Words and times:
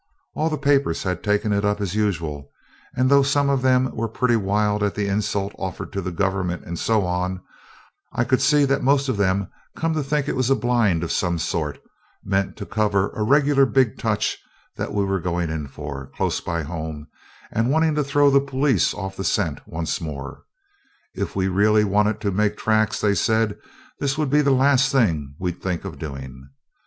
All 0.33 0.49
the 0.49 0.57
papers 0.57 1.03
had 1.03 1.23
taken 1.23 1.53
it 1.53 1.63
up 1.63 1.79
as 1.79 1.93
usual, 1.93 2.49
and 2.95 3.07
though 3.07 3.21
some 3.21 3.51
of 3.51 3.61
them 3.61 3.95
were 3.95 4.07
pretty 4.07 4.35
wild 4.35 4.81
at 4.81 4.95
the 4.95 5.05
insult 5.07 5.53
offered 5.59 5.93
to 5.93 6.01
the 6.01 6.09
Government 6.11 6.63
and 6.65 6.79
so 6.79 7.05
on, 7.05 7.39
I 8.11 8.23
could 8.23 8.41
see 8.41 8.65
they'd 8.65 8.81
most 8.81 9.09
of 9.09 9.17
them 9.17 9.51
come 9.75 9.93
to 9.93 10.01
think 10.01 10.27
it 10.27 10.35
was 10.35 10.49
a 10.49 10.55
blind 10.55 11.03
of 11.03 11.11
some 11.11 11.37
sort, 11.37 11.79
meant 12.23 12.57
to 12.57 12.65
cover 12.65 13.09
a 13.11 13.21
regular 13.21 13.67
big 13.67 13.99
touch 13.99 14.39
that 14.75 14.91
we 14.91 15.05
were 15.05 15.19
going 15.19 15.51
in 15.51 15.67
for, 15.67 16.07
close 16.15 16.41
by 16.41 16.63
home, 16.63 17.07
and 17.51 17.69
wanting 17.69 17.93
to 17.93 18.03
throw 18.03 18.31
the 18.31 18.41
police 18.41 18.95
off 18.95 19.15
the 19.15 19.23
scent 19.23 19.61
once 19.67 20.01
more. 20.01 20.45
If 21.13 21.35
we'd 21.35 21.49
really 21.49 21.83
wanted 21.83 22.19
to 22.21 22.31
make 22.31 22.57
tracks, 22.57 22.99
they 22.99 23.13
said, 23.13 23.55
this 23.99 24.17
would 24.17 24.31
be 24.31 24.41
the 24.41 24.49
last 24.49 24.91
thing 24.91 25.35
we'd 25.37 25.61
think 25.61 25.85
of 25.85 25.99
doing. 25.99 26.49